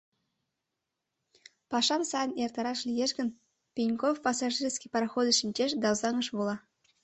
Пашам 1.69 2.01
сайын 2.09 2.31
эртараш 2.43 2.79
лиеш 2.89 3.11
гын, 3.17 3.29
Пеньков 3.75 4.15
пассажирский 4.25 4.91
пароходыш 4.93 5.35
шинчеш 5.39 5.71
да 5.81 5.87
Озаҥыш 5.93 6.27
вола. 6.35 6.55